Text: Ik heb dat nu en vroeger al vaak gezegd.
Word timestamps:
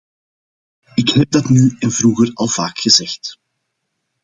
Ik 0.93 1.09
heb 1.09 1.31
dat 1.31 1.49
nu 1.49 1.75
en 1.79 1.91
vroeger 1.91 2.31
al 2.33 2.47
vaak 2.47 2.79
gezegd. 2.79 3.39